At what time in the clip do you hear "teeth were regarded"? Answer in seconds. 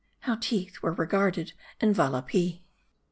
0.41-1.53